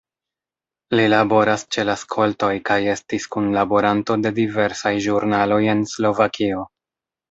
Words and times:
Li 0.99 1.03
laboras 1.13 1.65
ĉe 1.75 1.85
la 1.91 1.97
skoltoj 2.05 2.51
kaj 2.71 2.79
estis 2.95 3.31
kunlaboranto 3.37 4.21
de 4.27 4.35
diversaj 4.43 4.97
ĵurnaloj 5.09 5.65
en 5.79 5.89
Slovakio. 5.97 6.71